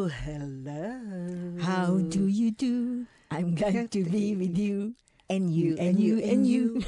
Hello, 0.00 0.08
hello. 0.08 1.60
How 1.60 2.00
do 2.08 2.24
you 2.24 2.56
do? 2.56 3.04
I'm 3.28 3.52
glad 3.52 3.92
to 3.92 4.00
be 4.00 4.32
with 4.32 4.56
you. 4.56 4.96
And 5.28 5.52
you, 5.52 5.76
and 5.76 6.00
you, 6.00 6.16
and 6.24 6.48
you. 6.48 6.80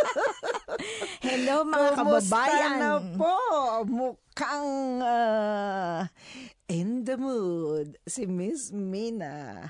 Hello 1.20 1.68
mga 1.68 1.92
Kumusta 1.92 2.40
kababayan. 2.40 2.80
na 2.80 3.04
po? 3.20 3.36
Mukhang 3.84 4.72
ah, 5.04 6.08
in 6.72 7.04
the 7.04 7.20
mood 7.20 8.00
si 8.08 8.24
Miss 8.24 8.72
Mina. 8.72 9.68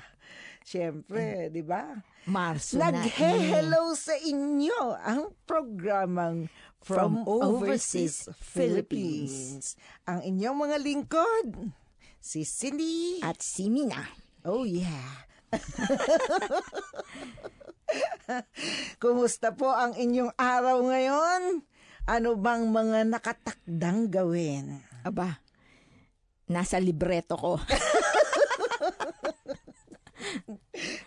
Siyempre, 0.63 1.51
di 1.51 1.67
ba? 1.67 1.99
Marso 2.31 2.79
na. 2.79 2.95
Nag-hello 2.95 3.91
sa 3.91 4.15
inyo 4.23 4.95
ang 5.03 5.35
programang 5.43 6.47
From, 6.79 7.27
From 7.27 7.27
Overseas, 7.27 8.31
Overseas 8.31 8.39
Philippines. 8.39 9.75
Ang 10.07 10.23
inyong 10.23 10.55
mga 10.63 10.77
lingkod, 10.79 11.75
si 12.21 12.43
Cindy. 12.43 13.21
At 13.23 13.41
si 13.41 13.69
Mina. 13.71 14.05
Oh 14.47 14.63
yeah. 14.63 15.27
Kumusta 19.01 19.55
po 19.55 19.71
ang 19.71 19.95
inyong 19.95 20.35
araw 20.35 20.83
ngayon? 20.83 21.63
Ano 22.07 22.39
bang 22.39 22.67
mga 22.67 23.07
nakatakdang 23.07 24.07
gawin? 24.11 24.79
Aba, 25.03 25.39
nasa 26.47 26.79
libreto 26.79 27.35
ko. 27.35 27.53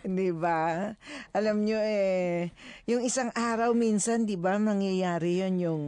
Di 0.01 0.29
ba? 0.33 0.93
Alam 1.33 1.63
nyo 1.65 1.79
eh, 1.79 2.49
yung 2.89 3.05
isang 3.05 3.29
araw 3.33 3.71
minsan, 3.77 4.25
di 4.25 4.35
ba, 4.35 4.57
nangyayari 4.57 5.45
yun 5.45 5.55
yung 5.61 5.83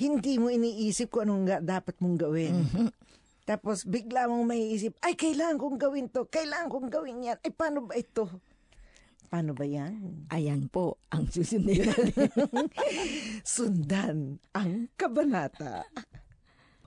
hindi 0.00 0.40
mo 0.40 0.48
iniisip 0.48 1.12
kung 1.12 1.28
anong 1.28 1.44
ga- 1.44 1.64
dapat 1.64 1.96
mong 2.00 2.16
gawin. 2.16 2.56
Tapos 3.50 3.82
bigla 3.82 4.30
mong 4.30 4.46
maiisip, 4.46 4.94
ay, 5.02 5.18
kailangan 5.18 5.58
kong 5.58 5.74
gawin 5.74 6.06
to, 6.06 6.22
kailangan 6.30 6.70
kong 6.70 6.86
gawin 6.86 7.26
yan. 7.26 7.38
Ay, 7.42 7.50
paano 7.50 7.82
ba 7.82 7.98
ito? 7.98 8.30
Paano 9.26 9.58
ba 9.58 9.66
yan? 9.66 10.30
Ayan 10.30 10.70
po 10.70 11.02
ang 11.10 11.26
susunod. 11.26 11.82
Sundan 13.58 14.38
ang 14.54 14.86
kabanata. 14.94 15.82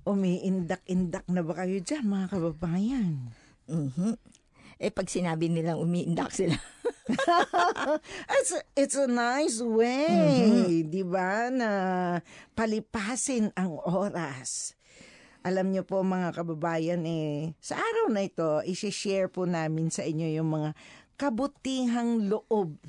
Umiindak-indak 0.08 1.28
na 1.28 1.44
ba 1.44 1.52
kayo 1.52 1.83
dyan, 1.83 2.08
mga 2.08 2.31
kababayan? 2.31 3.36
Mhm. 3.67 4.16
Eh 4.80 4.92
pag 4.92 5.11
sinabi 5.11 5.52
nilang 5.52 5.83
umiindak 5.83 6.31
sila. 6.31 6.55
It's 8.39 8.52
a, 8.55 8.59
it's 8.80 8.95
a 8.95 9.11
nice 9.11 9.59
way, 9.59 10.88
di 10.88 11.03
ba, 11.03 11.52
na 11.52 11.70
palipasin 12.55 13.52
ang 13.59 13.75
oras. 13.83 14.80
Alam 15.44 15.75
niyo 15.75 15.83
po 15.83 15.99
mga 16.08 16.31
kababayan, 16.39 17.03
eh, 17.03 17.52
sa 17.59 17.75
araw 17.75 18.08
na 18.08 18.23
ito, 18.23 18.63
isi-share 18.63 19.27
po 19.27 19.44
namin 19.44 19.91
sa 19.91 20.08
inyo 20.08 20.39
yung 20.39 20.49
mga 20.49 20.72
kabutihang 21.19 22.31
loob 22.31 22.80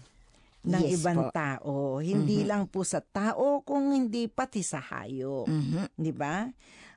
ng 0.64 0.82
Yes 0.86 1.02
ibang 1.02 1.28
po. 1.28 1.30
tao. 1.34 1.74
Hindi 2.00 2.46
lang 2.46 2.70
po 2.70 2.86
sa 2.86 3.02
tao, 3.02 3.60
kung 3.66 3.92
hindi 3.92 4.30
pati 4.30 4.62
sa 4.62 4.80
hayop. 4.80 5.44
Di 5.92 6.14
ba? 6.14 6.46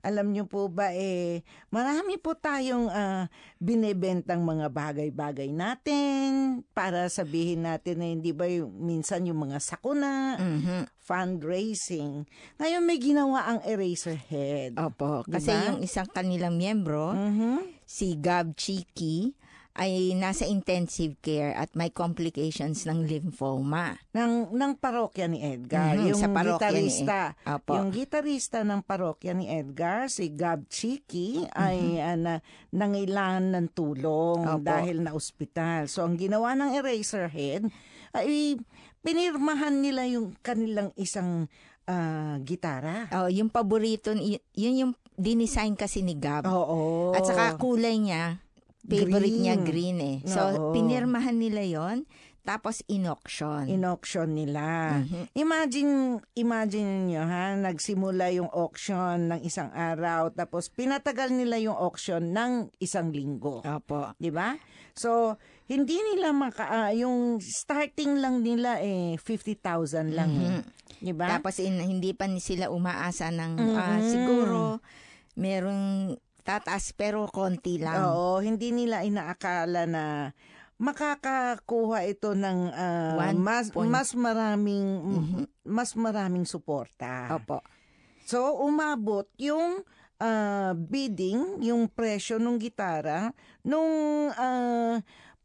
Alam 0.08 0.32
niyo 0.32 0.48
po 0.48 0.72
ba, 0.72 0.96
eh, 0.96 1.44
marami 1.68 2.16
po 2.16 2.32
tayong 2.32 2.88
ah, 2.88 3.28
binebentang 3.60 4.40
mga 4.40 4.72
bagay-bagay 4.72 5.52
natin 5.52 6.64
para 6.72 7.12
sabihin 7.12 7.68
natin 7.68 8.00
na 8.00 8.08
hindi 8.08 8.32
ba 8.32 8.48
yung, 8.48 8.72
minsan 8.72 9.28
yung 9.28 9.44
mga 9.44 9.60
sakuna, 9.60 10.40
Mhm. 10.40 10.88
fundraising. 10.98 12.24
Ngayon 12.56 12.84
may 12.84 12.96
ginawa 12.98 13.52
ang 13.52 13.60
Eraserhead. 13.68 14.80
Opo, 14.80 15.28
kasi 15.28 15.52
Diba? 15.52 15.68
yung 15.68 15.80
isang 15.84 16.08
kanilang 16.08 16.56
miyembro, 16.56 17.12
Mhm. 17.12 17.68
si 17.84 18.16
Gab 18.16 18.56
Chiki, 18.56 19.36
ay 19.78 20.18
nasa 20.18 20.44
intensive 20.44 21.14
care 21.22 21.54
at 21.54 21.70
may 21.72 21.88
complications 21.88 22.84
ng 22.84 23.06
lymphoma. 23.06 24.02
ng 24.10 24.50
ng 24.50 24.72
parokya 24.76 25.30
ni 25.30 25.46
Edgar, 25.46 25.94
Mhm, 25.94 26.10
yung 26.12 26.20
sa 26.20 26.28
ni 26.28 26.42
gitarista. 26.42 27.20
Ed- 27.32 27.38
Apo. 27.46 27.72
Yung 27.78 27.90
gitarista 27.94 28.66
ng 28.66 28.82
parokya 28.82 29.38
ni 29.38 29.46
Edgar, 29.46 30.10
si 30.10 30.34
Gab 30.34 30.66
Chiki, 30.66 31.46
ay 31.54 32.02
ah, 32.02 32.18
na, 32.18 32.34
nangailangan 32.74 33.54
ng 33.54 33.68
tulong. 33.72 34.42
Opo. 34.44 34.66
dahil 34.66 35.00
na 35.00 35.14
ospital. 35.14 35.86
So 35.86 36.02
ang 36.02 36.18
ginawa 36.18 36.58
ng 36.58 36.74
Eraserhead 36.74 37.70
ay 38.12 38.58
pinirmahan 39.00 39.78
nila 39.78 40.10
yung 40.10 40.34
kanilang 40.42 40.90
isang 40.98 41.46
ah, 41.86 42.42
gitara. 42.42 43.08
Oh, 43.14 43.30
yung 43.30 43.48
paborito, 43.48 44.12
yun 44.52 44.76
yung 44.76 44.94
dinesign 45.14 45.74
kasi 45.74 46.02
ni 46.02 46.18
Gab. 46.18 46.46
Oo. 46.46 47.14
At 47.14 47.24
saka 47.24 47.56
kulay 47.56 47.98
niya, 47.98 48.42
favorite 48.88 49.30
Green. 49.30 49.44
niya 49.44 49.56
green 49.60 49.98
eh. 50.00 50.18
So, 50.24 50.40
Oo. 50.42 50.72
pinirmahan 50.72 51.36
nila 51.36 51.62
yon 51.62 52.08
tapos 52.42 52.80
in-auction. 52.88 53.68
in-auction 53.68 54.32
nila. 54.32 54.64
Mhm. 55.04 55.36
Imagine, 55.36 55.94
imagine 56.34 56.92
niyo 57.04 57.20
ha, 57.22 57.52
nagsimula 57.54 58.32
yung 58.32 58.48
auction 58.48 59.28
ng 59.28 59.44
isang 59.44 59.68
araw 59.70 60.32
tapos 60.32 60.72
pinatagal 60.72 61.28
nila 61.30 61.60
yung 61.60 61.76
auction 61.76 62.32
ng 62.32 62.72
isang 62.80 63.12
linggo. 63.12 63.60
Opo. 63.62 64.16
'Di 64.16 64.32
ba? 64.32 64.56
So, 64.96 65.36
hindi 65.68 66.00
nila 66.00 66.32
maka 66.32 66.88
ah, 66.88 66.92
yung 66.96 67.44
starting 67.44 68.24
lang 68.24 68.40
nila 68.40 68.80
eh 68.80 69.20
50,000 69.20 70.16
lang. 70.16 70.32
eh. 70.40 70.64
'Di 71.04 71.12
ba? 71.12 71.28
Tapos 71.36 71.60
in, 71.60 71.76
hindi 71.78 72.16
pa 72.16 72.32
ni 72.32 72.40
sila 72.40 72.72
umaasa 72.72 73.28
ng 73.28 73.54
ah, 73.76 74.00
Mhm. 74.00 74.08
siguro 74.08 74.80
merong 75.36 76.16
tataas 76.48 76.96
pero 76.96 77.28
konti 77.28 77.76
lang. 77.76 78.08
Oo, 78.08 78.40
hindi 78.40 78.72
nila 78.72 79.04
inaakala 79.04 79.84
na 79.84 80.32
makakakuha 80.80 82.08
ito 82.08 82.32
ng 82.38 82.72
One 83.18 83.40
mas 83.42 83.68
point- 83.74 83.92
mas 83.92 84.10
maraming 84.16 84.86
mas 85.68 85.92
maraming 86.00 86.48
suporta. 86.48 87.28
Opo. 87.36 87.60
So, 88.24 88.64
umabot 88.64 89.28
yung 89.36 89.84
ah, 90.18 90.74
bidding, 90.74 91.62
yung 91.62 91.92
presyo 91.92 92.40
ng 92.40 92.58
gitara, 92.58 93.36
nung 93.62 94.32
ah, 94.34 94.98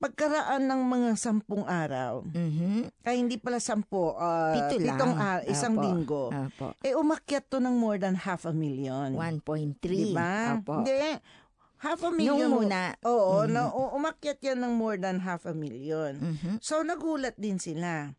pagkaraan 0.02 0.66
ng 0.66 0.82
mga 0.82 1.10
sampung 1.14 1.62
araw. 1.62 2.26
Mhm. 2.26 2.90
Ay, 3.00 3.22
hindi 3.22 3.38
pala 3.38 3.62
sampu, 3.62 4.10
ah, 4.12 4.50
Pito 4.52 4.76
lang. 4.76 4.98
pitong 4.98 5.14
ar- 5.14 5.46
isang 5.46 5.78
Opo. 5.78 5.82
linggo. 5.86 6.24
Opo. 6.28 6.66
Eh, 6.82 6.92
umakyat 6.92 7.46
to 7.46 7.56
ng 7.56 7.72
more 7.72 7.96
than 7.96 8.18
half 8.18 8.42
a 8.42 8.50
million. 8.50 9.14
1.3. 9.14 10.10
Diba? 10.10 10.58
Opo. 10.58 10.82
Hindi. 10.82 11.22
Half 11.78 12.02
a 12.02 12.10
million. 12.10 12.34
Nung 12.42 12.66
muna. 12.66 12.98
Oo, 13.02 13.46
na, 13.46 13.70
u- 13.70 13.94
umakyat 13.94 14.38
yan 14.40 14.58
ng 14.58 14.74
more 14.74 14.94
than 14.96 15.18
half 15.18 15.46
a 15.46 15.54
million. 15.54 16.18
Mhm. 16.18 16.58
So, 16.58 16.82
nagulat 16.82 17.34
din 17.34 17.58
sila. 17.58 18.10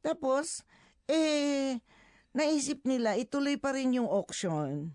Tapos, 0.00 0.62
eh, 1.04 1.82
naisip 2.30 2.82
nila, 2.82 3.14
ituloy 3.14 3.58
pa 3.58 3.70
rin 3.70 3.90
yung 3.92 4.06
auction 4.06 4.94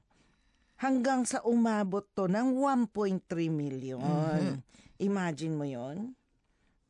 hanggang 0.78 1.24
sa 1.24 1.44
umabot 1.44 2.08
to 2.10 2.28
ng 2.28 2.56
1.3 2.56 3.20
million. 3.48 4.00
Mhm. 4.00 4.56
Imagine 5.00 5.54
mo 5.54 5.64
yon 5.64 6.12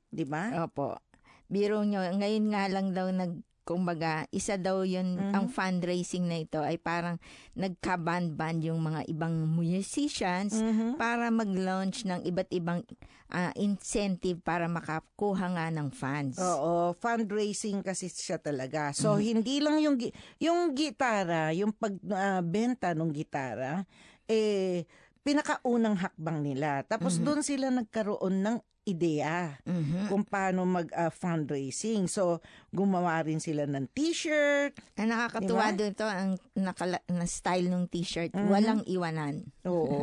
Di 0.10 0.26
ba? 0.26 0.66
Opo. 0.66 0.98
Biro 1.46 1.82
nyo, 1.82 2.02
ngayon 2.02 2.46
nga 2.50 2.66
lang 2.70 2.94
daw 2.94 3.10
nag, 3.10 3.42
kumbaga, 3.62 4.26
isa 4.30 4.58
daw 4.58 4.82
yun, 4.82 5.18
Mhm. 5.18 5.34
ang 5.34 5.46
fundraising 5.48 6.26
na 6.26 6.42
ito 6.42 6.58
ay 6.58 6.78
parang 6.78 7.22
nagka-band-band 7.54 8.66
yung 8.66 8.82
mga 8.82 9.06
ibang 9.06 9.46
musicians 9.46 10.58
Mhm. 10.58 10.98
para 10.98 11.30
mag-launch 11.30 12.06
ng 12.06 12.26
iba't 12.26 12.50
ibang 12.52 12.82
ah, 13.30 13.54
incentive 13.54 14.42
para 14.42 14.66
makakuha 14.66 15.54
nga 15.54 15.70
ng 15.70 15.94
funds. 15.94 16.42
Oo, 16.42 16.98
fundraising 16.98 17.86
kasi 17.86 18.10
siya 18.10 18.42
talaga. 18.42 18.90
So 18.90 19.22
hindi 19.22 19.62
lang 19.62 19.78
yung 19.78 20.02
yung 20.42 20.74
gitara, 20.74 21.54
yung 21.54 21.70
pagbenta 21.70 22.98
ng 22.98 23.14
gitara 23.14 23.86
eh 24.26 24.82
pinakaunang 25.22 25.94
hakbang 26.02 26.42
nila. 26.42 26.82
Tapos 26.90 27.22
doon 27.22 27.46
sila 27.46 27.70
nagkaroon 27.70 28.42
ng 28.42 28.58
ideya 28.90 29.62
Mhm. 29.62 30.08
kung 30.08 30.24
paano 30.24 30.64
mag 30.64 30.90
ah, 30.92 31.10
fundraising. 31.10 32.06
So 32.06 32.42
gumawa 32.70 33.22
rin 33.22 33.38
sila 33.38 33.64
ng 33.64 33.90
t-shirt. 33.90 34.74
Ang 34.96 35.10
nakakatuwa 35.10 35.70
Diba? 35.70 35.78
doon 35.78 35.92
ito, 35.92 36.06
ang 36.06 36.32
nakala- 36.54 37.06
na 37.08 37.26
style 37.26 37.66
ng 37.66 37.86
t-shirt, 37.86 38.34
Mhm. 38.34 38.48
walang 38.48 38.82
iwanan. 38.86 39.46
Oo, 39.64 39.94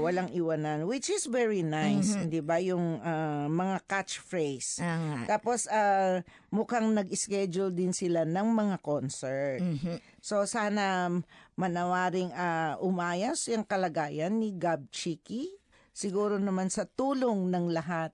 walang 0.06 0.30
iwanan 0.30 0.86
which 0.86 1.06
is 1.08 1.26
very 1.26 1.60
nice, 1.60 2.14
Mhm. 2.14 2.26
'di 2.28 2.40
ba? 2.40 2.58
Yung 2.60 2.98
ah, 3.00 3.46
mga 3.46 3.82
catchphrase. 3.84 4.78
Ah. 4.78 5.26
Tapos 5.26 5.66
ah, 5.66 6.22
mukhang 6.48 6.90
nag-schedule 6.92 7.70
din 7.70 7.90
sila 7.90 8.22
ng 8.22 8.48
mga 8.48 8.76
concert. 8.80 9.58
Mhm. 9.58 9.98
So 10.18 10.42
sana 10.42 11.10
manawaring 11.54 12.30
ah, 12.32 12.76
umayas 12.78 13.46
yung 13.46 13.62
kalagayan 13.62 14.36
ni 14.36 14.52
Gab 14.52 14.90
Chiki. 14.90 15.48
Siguro 15.90 16.36
naman 16.36 16.68
sa 16.68 16.84
tulong 16.84 17.48
ng 17.48 17.72
lahat 17.72 18.12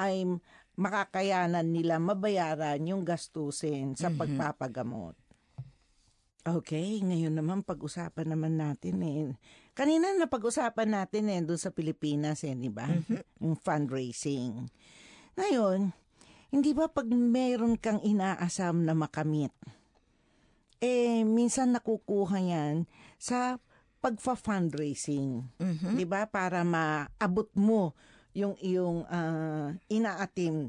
ay 0.00 0.26
makakayanan 0.74 1.70
nila 1.70 2.02
mabayaran 2.02 2.82
yung 2.82 3.06
gastusin 3.06 3.94
sa 3.94 4.10
pagpapagamot. 4.10 5.14
Okay, 6.44 7.00
ngayon 7.00 7.32
naman 7.40 7.64
pag-usapan 7.64 8.36
naman 8.36 8.60
natin 8.60 9.00
eh, 9.00 9.32
Kanina 9.74 10.14
napag-usapan 10.14 10.86
natin 10.86 11.26
eh, 11.34 11.42
doon 11.42 11.58
sa 11.58 11.74
Pilipinas 11.74 12.46
eh, 12.46 12.54
di 12.54 12.70
ba? 12.70 12.86
Yung 13.42 13.58
fundraising. 13.58 14.70
Ngayon, 15.34 15.90
hindi 16.54 16.70
ba 16.70 16.86
pag 16.86 17.10
meron 17.10 17.74
kang 17.74 17.98
inaasam 17.98 18.86
na 18.86 18.94
makamit, 18.94 19.50
eh, 20.78 21.26
minsan 21.26 21.74
nakukuha 21.74 22.38
yan 22.38 22.86
sa 23.18 23.58
pagfa-fundraising. 23.98 25.42
Mhm. 25.58 25.98
Di 25.98 26.06
ba? 26.06 26.30
Para 26.30 26.62
maabot 26.62 27.50
mo 27.58 27.98
yung 28.34 28.58
iyong 28.58 29.06
ah, 29.06 29.70
inaatim. 29.86 30.68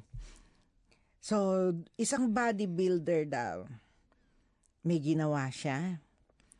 So, 1.17 1.73
isang 1.97 2.29
bodybuilder 2.29 3.25
daw, 3.25 3.65
may 4.85 5.01
ginawa 5.01 5.49
siya. 5.49 5.97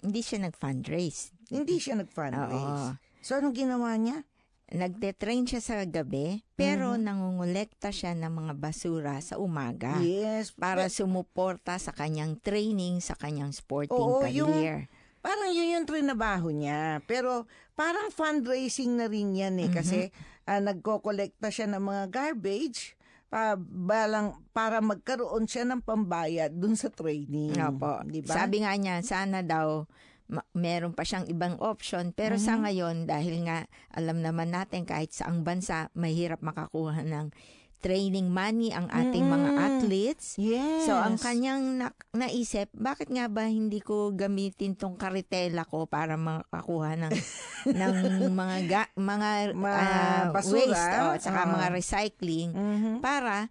Hindi 0.01 0.25
siya 0.25 0.49
nag-fundraise. 0.49 1.29
Hindi 1.53 1.77
siya 1.77 2.01
nag-fundraise. 2.01 2.97
Oo. 2.97 2.97
So, 3.21 3.37
anong 3.37 3.53
ginawa 3.53 3.93
niya? 3.93 4.25
Nagte-train 4.65 5.45
siya 5.45 5.61
sa 5.61 5.85
gabi, 5.85 6.41
pero 6.57 6.97
nangungulekta 6.97 7.93
siya 7.93 8.17
ng 8.17 8.33
mga 8.33 8.53
basura 8.57 9.21
sa 9.21 9.37
umaga. 9.37 10.01
Yes. 10.01 10.49
Para 10.57 10.89
sumuporta 10.89 11.77
sa 11.77 11.93
kanyang 11.93 12.41
training, 12.41 12.97
sa 13.05 13.13
kanyang 13.13 13.53
sporting 13.53 13.93
Oo, 13.93 14.25
yung- 14.25 14.49
career. 14.49 14.89
Parang 15.25 15.49
yun 15.53 15.73
yung 15.73 15.85
trinabaho 15.89 16.53
niya. 16.53 17.01
Pero 17.09 17.49
parang 17.73 18.13
fundraising 18.13 18.93
na 18.97 19.09
rin 19.09 19.33
yan 19.33 19.57
eh. 19.57 19.69
Kasi 19.73 20.13
ah, 20.45 20.62
nagko-collecta 20.62 21.50
siya 21.50 21.69
ng 21.69 21.83
mga 21.83 22.03
garbage 22.13 22.95
pa, 23.27 23.57
balang, 23.57 24.38
para 24.53 24.80
magkaroon 24.80 25.50
siya 25.50 25.65
ng 25.65 25.81
pambayad 25.81 26.53
dun 26.53 26.77
sa 26.77 26.94
training. 26.94 27.57
Opo. 27.57 28.06
Di 28.06 28.21
ba? 28.21 28.31
Sabi 28.31 28.62
nga 28.62 28.74
niya, 28.77 29.01
sana 29.01 29.42
daw 29.42 29.83
ma- 30.30 30.45
meron 30.53 30.94
pa 30.94 31.06
siyang 31.06 31.25
ibang 31.30 31.57
option. 31.62 32.13
Pero 32.13 32.38
sa 32.42 32.57
ngayon, 32.57 33.09
dahil 33.09 33.45
nga 33.45 33.65
alam 33.94 34.21
naman 34.21 34.53
natin 34.53 34.86
kahit 34.86 35.13
saang 35.13 35.45
bansa, 35.45 35.89
mahirap 35.94 36.42
makakuha 36.42 37.06
ng 37.06 37.33
training 37.77 38.27
money 38.27 38.69
ang 38.69 38.88
ating 38.88 39.24
mga 39.24 39.50
Mm. 39.50 39.60
athletes. 39.60 40.25
Yes. 40.36 40.83
So 40.83 40.94
ang 40.94 41.16
kanyang 41.16 41.77
na- 41.77 41.95
naisip, 42.12 42.68
bakit 42.72 43.07
nga 43.07 43.25
ba 43.25 43.45
hindi 43.45 43.80
ko 43.80 44.12
gamitin 44.12 44.74
tong 44.74 44.95
karitela 44.95 45.63
ko 45.63 45.86
para 45.86 46.16
makakuha 46.16 46.95
ng 46.98 47.12
ng 47.81 47.95
mga 48.31 48.57
ga- 48.66 48.94
mga 48.95 49.30
Mga 49.54 49.81
ah, 49.81 50.24
basura, 50.30 50.62
waste 50.66 50.98
o 50.98 51.07
saka 51.19 51.42
ah. 51.42 51.51
mga 51.51 51.68
recycling 51.72 52.51
Mhm. 52.51 52.94
para 53.00 53.50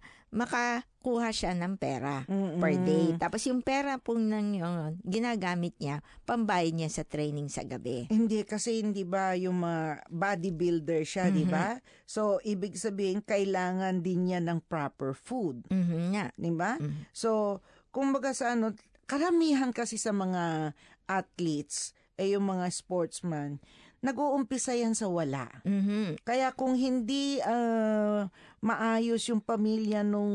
makakuha 1.05 1.29
siya 1.29 1.53
ng 1.53 1.77
pera 1.77 2.25
Mm-mm. 2.25 2.57
per 2.57 2.73
day. 2.81 3.13
Tapos 3.21 3.45
yung 3.45 3.61
pera 3.61 4.01
po 4.01 4.17
nang 4.17 4.57
yun, 4.57 4.97
ginagamit 5.05 5.77
niya, 5.77 6.01
pambayad 6.25 6.73
niya 6.73 6.89
sa 6.89 7.05
training 7.05 7.45
sa 7.45 7.61
gabi. 7.61 8.09
Hindi 8.09 8.41
kasi 8.41 8.81
hindi 8.81 9.05
ba 9.05 9.37
yung 9.37 9.61
mga 9.61 10.09
bodybuilder 10.09 11.05
siya, 11.05 11.29
di 11.29 11.45
ba? 11.45 11.77
So 12.09 12.41
ibig 12.41 12.73
sabihin 12.73 13.21
kailangan 13.21 14.01
din 14.01 14.33
niya 14.33 14.41
ng 14.41 14.65
proper 14.65 15.13
food, 15.13 15.69
Mhm 15.69 16.17
nga. 16.17 16.33
di 16.33 16.49
ba? 16.49 16.81
Mhm. 16.81 17.05
So 17.13 17.61
kumbaga 17.93 18.33
sa 18.33 18.57
ano, 18.57 18.73
karamihan 19.05 19.69
kasi 19.69 20.01
sa 20.01 20.09
mga 20.09 20.73
athletes 21.05 21.93
eh 22.17 22.33
yung 22.33 22.49
mga 22.49 22.65
sportsman, 22.71 23.61
nag-uumpisa 24.05 24.77
yan 24.77 24.93
sa 24.93 25.09
wala. 25.09 25.49
Mhm. 25.65 26.21
Kaya 26.21 26.53
kung 26.53 26.77
hindi 26.77 27.41
ah, 27.41 28.29
maayos 28.61 29.25
yung 29.27 29.41
pamilya 29.41 30.05
nung 30.05 30.29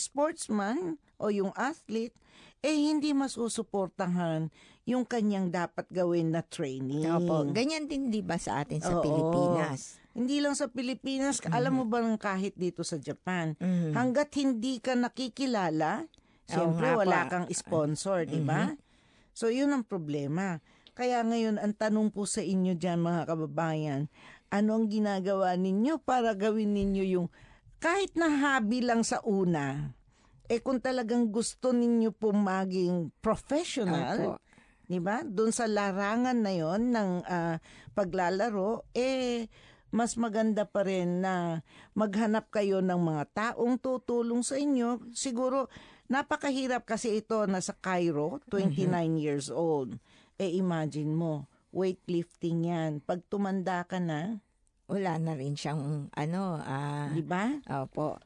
sportsman 0.00 0.96
o 1.20 1.28
yung 1.28 1.52
athlete, 1.52 2.16
eh 2.64 2.72
hindi 2.72 3.12
masusuportahan 3.12 4.48
yung 4.86 5.06
kanyang 5.06 5.50
dapat 5.50 5.86
gawin 5.90 6.34
na 6.34 6.42
training. 6.42 7.06
Opo, 7.06 7.46
ganyan 7.54 7.86
din 7.86 8.10
'di 8.10 8.22
ba 8.22 8.38
sa 8.38 8.62
atin 8.66 8.82
sa 8.82 8.98
Oo. 8.98 9.02
Pilipinas? 9.02 9.98
Hindi 10.12 10.44
lang 10.44 10.52
sa 10.52 10.68
Pilipinas, 10.68 11.40
alam 11.48 11.80
mo 11.80 11.84
ba 11.88 12.04
kahit 12.20 12.52
dito 12.58 12.84
sa 12.84 13.00
Japan, 13.00 13.56
Mhm. 13.56 13.96
hanggat 13.96 14.28
hindi 14.36 14.76
ka 14.76 14.92
nakikilala, 14.92 16.04
siyempre 16.44 16.92
wala 16.92 17.32
kang 17.32 17.48
sponsor, 17.48 18.28
di 18.28 18.44
ba? 18.44 18.76
So 19.32 19.48
yun 19.48 19.72
ang 19.72 19.88
problema. 19.88 20.60
Kaya 20.92 21.24
ngayon, 21.24 21.56
ang 21.56 21.72
tanong 21.72 22.12
po 22.12 22.28
sa 22.28 22.44
inyo 22.44 22.76
dyan 22.76 23.00
mga 23.00 23.32
kababayan, 23.32 24.12
ano 24.52 24.76
ang 24.76 24.92
ginagawa 24.92 25.56
ninyo 25.56 25.96
para 26.04 26.36
gawin 26.36 26.76
ninyo 26.76 27.04
yung 27.08 27.28
kahit 27.80 28.14
na 28.14 28.28
hobby 28.28 28.84
lang 28.84 29.00
sa 29.02 29.18
una, 29.24 29.96
eh 30.46 30.60
kung 30.60 30.78
talagang 30.78 31.32
gusto 31.32 31.72
ninyo 31.72 32.12
po 32.12 32.30
maging 32.30 33.10
professional, 33.24 34.36
Opo. 34.36 34.44
di 34.84 35.00
ba? 35.00 35.24
Doon 35.24 35.50
sa 35.50 35.64
larangan 35.64 36.38
na 36.44 36.52
yon 36.52 36.92
ng 36.92 37.10
ah, 37.24 37.56
paglalaro, 37.96 38.86
eh 38.92 39.48
mas 39.92 40.16
maganda 40.20 40.68
pa 40.68 40.84
rin 40.84 41.24
na 41.24 41.64
maghanap 41.96 42.48
kayo 42.48 42.80
ng 42.80 43.00
mga 43.00 43.24
taong 43.32 43.80
tutulong 43.80 44.40
sa 44.44 44.56
inyo. 44.60 45.08
Siguro 45.12 45.68
napakahirap 46.08 46.84
kasi 46.84 47.20
ito 47.20 47.44
nasa 47.48 47.76
Cairo, 47.76 48.40
29 48.48 49.16
years 49.16 49.48
old. 49.52 49.96
Eh 50.40 50.56
imagine 50.56 51.12
mo, 51.12 51.48
weightlifting 51.72 52.68
yan. 52.68 52.92
Pag 53.02 53.24
tumanda 53.28 53.84
ka 53.88 53.98
na, 53.98 54.40
Wala 54.92 55.16
na 55.16 55.32
rin 55.32 55.56
siyang 55.56 56.12
ano, 56.12 56.60
ah, 56.60 57.08
di 57.08 57.24
ba? 57.24 57.48
opo. 57.64 58.20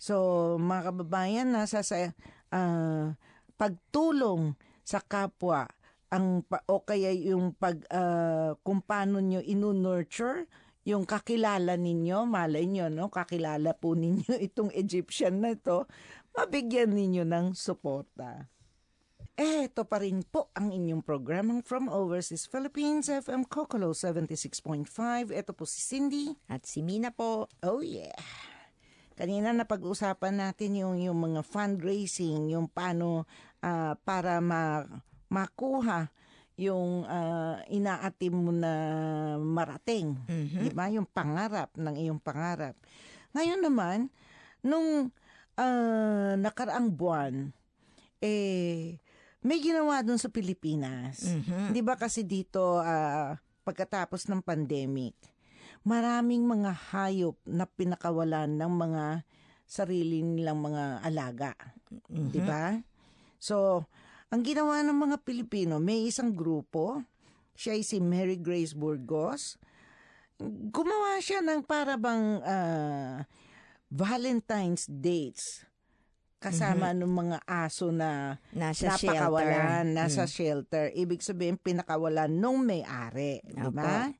So, 0.00 0.56
mga 0.56 0.92
kababayan, 0.92 1.52
nasa 1.52 1.84
sa 1.84 2.08
ah, 2.48 3.12
pagtulong 3.60 4.56
sa 4.80 5.00
kapwa 5.04 5.68
ang 6.08 6.46
pa- 6.46 6.62
o 6.70 6.80
kaya 6.84 7.10
yung 7.12 7.52
pag 7.52 7.84
ah, 7.92 8.56
kung 8.64 8.80
paano 8.80 9.20
nyo 9.20 9.44
inu-nurture 9.44 10.48
yung 10.84 11.08
kakilala 11.08 11.80
ninyo, 11.80 12.28
malay 12.28 12.68
nyo, 12.68 12.92
no? 12.92 13.08
Kakilala 13.08 13.72
po 13.72 13.96
ninyo 13.96 14.36
itong 14.52 14.68
Egyptian 14.76 15.40
na 15.40 15.56
ito, 15.56 15.88
mabigyan 16.36 16.92
ninyo 16.92 17.24
ng 17.24 17.56
suporta. 17.56 18.52
Ito 19.34 19.82
pa 19.82 19.98
rin 19.98 20.22
po 20.22 20.46
ang 20.54 20.70
inyong 20.70 21.02
programang 21.02 21.66
From 21.66 21.90
Overseas 21.90 22.46
Philippines, 22.46 23.10
FM 23.10 23.42
Kokolo 23.50 23.90
76.5. 23.90 24.86
Ito 25.34 25.50
po 25.50 25.66
si 25.66 25.82
Cindy. 25.82 26.30
At 26.46 26.70
si 26.70 26.86
Mina 26.86 27.10
po, 27.10 27.50
Oh 27.66 27.82
yeah. 27.82 28.14
Kanina 29.18 29.50
napag-usapan 29.50 30.38
natin 30.38 30.78
yung 30.78 31.02
yung 31.02 31.18
mga 31.18 31.42
fundraising, 31.42 32.46
yung 32.54 32.70
paano 32.70 33.26
ah, 33.58 33.98
para 33.98 34.38
ma 34.38 34.86
makuha 35.26 36.14
yung 36.54 37.02
ah, 37.02 37.58
inaatim 37.66 38.34
mo 38.38 38.54
na 38.54 38.70
marating, 39.38 40.14
Mhm. 40.30 40.62
'di 40.62 40.70
ba? 40.70 40.86
Yung 40.94 41.10
pangarap 41.10 41.74
ng 41.74 41.94
iyong 41.98 42.22
pangarap. 42.22 42.78
Ngayon 43.34 43.62
naman, 43.62 43.98
nung 44.62 45.10
ah, 45.58 46.38
nakaraang 46.38 46.90
buwan 46.90 47.50
eh 48.18 48.98
may 49.44 49.60
ginawa 49.60 50.00
doon 50.00 50.16
sa 50.16 50.32
Pilipinas. 50.32 51.20
Mhm. 51.28 51.76
'Di 51.76 51.80
ba 51.84 51.94
kasi 52.00 52.24
dito 52.24 52.80
ah, 52.80 53.36
pagkatapos 53.62 54.26
ng 54.26 54.40
pandemic, 54.40 55.12
maraming 55.84 56.48
mga 56.48 56.72
hayop 56.90 57.36
na 57.44 57.68
pinakawalan 57.68 58.48
ng 58.56 58.72
mga 58.72 59.04
sarili 59.64 60.24
nilang 60.24 60.64
mga 60.64 61.04
alaga, 61.04 61.52
Mhm. 62.08 62.32
'di 62.32 62.40
ba? 62.40 62.80
So, 63.36 63.84
ang 64.32 64.40
ginawa 64.40 64.80
ng 64.80 64.96
mga 64.96 65.16
Pilipino, 65.20 65.76
may 65.76 66.08
isang 66.08 66.32
grupo, 66.32 67.04
siya 67.52 67.76
ay 67.76 67.84
si 67.84 68.00
Mary 68.00 68.40
Grace 68.40 68.72
Burgos. 68.72 69.60
Gumawa 70.72 71.20
siya 71.22 71.44
ng 71.44 71.62
para 71.62 71.94
bang 72.00 72.40
ah, 72.42 73.28
Valentine's 73.92 74.88
dates 74.90 75.62
kasama 76.44 76.92
ng 76.92 77.08
mga 77.08 77.38
aso 77.44 77.88
na 77.88 78.36
nasa 78.52 78.92
napakawalan, 78.92 79.88
shelter. 79.88 79.96
nasa 79.96 80.22
Mm. 80.22 80.30
shelter. 80.30 80.84
Ibig 80.92 81.20
sabihin, 81.20 81.56
pinakawalan 81.56 82.28
nung 82.28 82.62
may-ari. 82.62 83.40
Di 83.40 83.70
ba? 83.70 84.12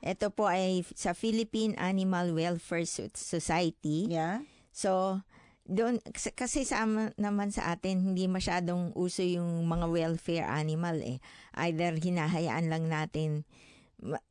Ito 0.00 0.28
po 0.28 0.44
ay 0.44 0.84
sa 0.92 1.12
Philippine 1.12 1.76
Animal 1.76 2.32
Welfare 2.32 2.84
So- 2.84 3.08
Society. 3.12 4.08
Yeah. 4.08 4.44
So, 4.70 5.20
doon 5.64 6.00
kasi- 6.32 6.64
sa 6.64 6.82
ama- 6.82 7.12
naman 7.14 7.52
sa 7.52 7.70
atin 7.70 8.00
hindi 8.02 8.26
masyadong 8.26 8.90
uso 8.92 9.20
yung 9.20 9.64
mga 9.64 9.86
welfare 9.86 10.44
animal 10.44 10.98
eh. 10.98 11.20
Either 11.54 11.94
hinahayaan 11.94 12.66
lang 12.66 12.88
natin 12.88 13.44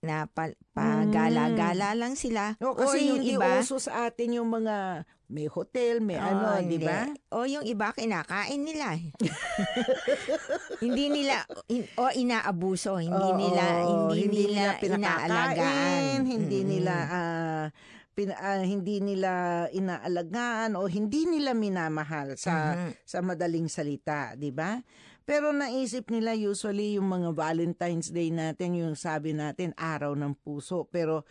na 0.01 0.25
pa, 0.25 0.49
pagala-gala 0.73 1.93
lang 1.93 2.17
sila 2.17 2.57
No, 2.57 2.73
or 2.73 2.89
kasi 2.89 3.07
yung 3.07 3.21
hindi 3.21 3.37
iba 3.37 3.61
uso 3.61 3.77
sa 3.77 4.09
atin 4.09 4.41
yung 4.41 4.49
mga 4.49 5.05
may 5.29 5.45
hotel, 5.45 6.01
may 6.01 6.17
Oo, 6.17 6.25
ano, 6.25 6.57
di 6.59 6.75
hindi. 6.75 6.77
ba? 6.81 7.05
O 7.31 7.45
yung 7.45 7.61
iba 7.61 7.93
kinakain 7.93 8.59
nila. 8.59 8.97
eh. 8.97 9.13
hindi 10.83 11.05
nila 11.07 11.45
in- 11.67 11.89
o 11.95 12.09
inaabuso, 12.09 12.97
hindi 12.97 13.13
Oo, 13.29 13.37
nila 13.37 13.63
hindi, 13.85 14.49
nila, 14.49 14.77
pinakakain, 14.77 15.29
inaalagaan. 15.29 16.19
hindi 16.25 16.59
Mm-mm. 16.59 16.71
nila 16.71 16.95
ah, 17.07 17.65
pin, 18.11 18.29
ah, 18.31 18.57
hindi 18.59 18.97
nila 18.99 19.31
inaalagaan 19.69 20.73
o 20.73 20.85
hindi 20.85 21.25
nila 21.25 21.53
minamahal 21.53 22.33
sa 22.33 22.73
Mhm. 22.75 22.89
sa 23.05 23.17
madaling 23.21 23.69
salita, 23.69 24.33
di 24.33 24.49
ba? 24.49 24.81
Pero 25.23 25.53
naisip 25.53 26.09
nila 26.09 26.33
usually 26.33 26.97
yung 26.97 27.05
mga 27.05 27.29
Valentine's 27.31 28.09
Day 28.09 28.33
natin, 28.33 28.73
yung 28.73 28.97
sabi 28.97 29.29
natin, 29.29 29.77
araw 29.77 30.17
ng 30.17 30.33
puso. 30.33 30.89
Pero 30.89 31.21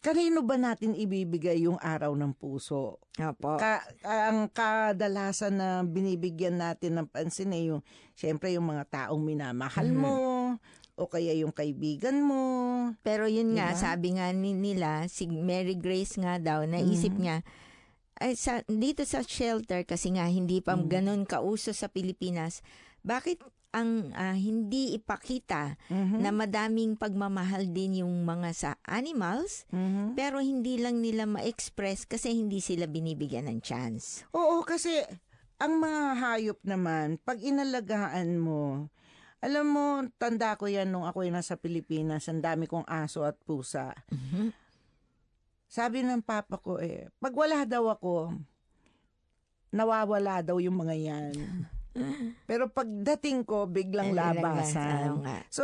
kanino 0.00 0.42
ba 0.42 0.54
natin 0.54 0.94
ibibigay 0.94 1.66
yung 1.66 1.78
araw 1.78 2.14
ng 2.14 2.32
puso? 2.34 3.02
Opo. 3.18 3.58
Ka, 3.58 3.82
ang 4.06 4.48
kadalasan 4.48 5.58
na 5.58 5.68
binibigyan 5.82 6.58
natin 6.58 6.98
ng 7.02 7.08
pansin 7.10 7.52
ay 7.52 7.70
yung, 7.70 7.82
syempre 8.14 8.54
yung 8.54 8.70
mga 8.70 8.84
taong 8.88 9.22
minamahal 9.22 9.90
Mhm. 9.90 9.98
mo, 9.98 10.14
o 10.94 11.08
kaya 11.08 11.32
yung 11.34 11.50
kaibigan 11.50 12.20
mo. 12.20 12.42
Pero 13.02 13.24
yun 13.26 13.56
nga, 13.56 13.72
Diba? 13.72 13.80
sabi 13.80 14.08
nga 14.16 14.28
ni, 14.30 14.52
nila, 14.52 15.08
si 15.08 15.26
Mary 15.26 15.74
Grace 15.74 16.20
nga 16.20 16.36
daw, 16.38 16.62
naisip 16.62 17.16
Mhm. 17.16 17.20
niya, 17.20 17.36
ay 18.22 18.38
sa, 18.38 18.62
dito 18.68 19.02
sa 19.02 19.24
shelter, 19.24 19.82
kasi 19.82 20.14
nga 20.14 20.28
hindi 20.28 20.60
pa 20.62 20.76
Mhm. 20.78 20.86
ganun 20.86 21.22
kauso 21.26 21.74
sa 21.74 21.90
Pilipinas, 21.90 22.60
bakit 23.02 23.42
ang 23.72 24.12
ah, 24.12 24.36
hindi 24.36 24.92
ipakita 24.92 25.80
Mhm. 25.88 26.20
na 26.20 26.30
madaming 26.30 26.92
pagmamahal 26.94 27.72
din 27.72 28.04
yung 28.04 28.22
mga 28.22 28.50
sa 28.52 28.70
animals, 28.84 29.64
Mhm. 29.72 30.12
pero 30.12 30.44
hindi 30.44 30.76
lang 30.76 31.00
nila 31.00 31.24
ma-express 31.24 32.04
kasi 32.04 32.36
hindi 32.36 32.60
sila 32.60 32.84
binibigyan 32.84 33.48
ng 33.48 33.64
chance. 33.64 34.28
Oo, 34.36 34.60
kasi 34.62 35.00
ang 35.56 35.80
mga 35.80 36.02
hayop 36.20 36.60
naman, 36.62 37.16
pag 37.24 37.40
inalagaan 37.40 38.36
mo, 38.36 38.92
alam 39.40 39.66
mo, 39.66 39.86
tanda 40.20 40.54
ko 40.54 40.68
yan 40.68 40.86
nung 40.86 41.02
ako 41.02 41.24
nasa 41.26 41.56
Pilipinas, 41.56 42.28
ang 42.28 42.38
dami 42.38 42.68
kong 42.68 42.84
aso 42.86 43.24
at 43.24 43.40
pusa. 43.42 43.90
Mhm. 44.12 44.52
Sabi 45.66 46.04
ng 46.04 46.20
papa 46.20 46.60
ko 46.60 46.76
eh, 46.76 47.08
pag 47.16 47.32
wala 47.32 47.64
daw 47.64 47.88
ako, 47.88 48.36
nawawala 49.72 50.44
daw 50.44 50.60
yung 50.60 50.76
mga 50.76 50.94
yan. 50.94 51.32
Pero 52.44 52.68
pagdating 52.68 53.44
ko, 53.44 53.64
biglang 53.64 54.12
Ay, 54.12 54.18
labasan. 54.18 55.22
So, 55.48 55.62